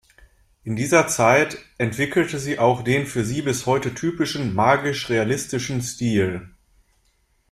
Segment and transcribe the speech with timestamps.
[0.63, 6.49] In dieser Zeit entwickelte sie auch den für sie bis heute typischen magisch-realistischen Stil.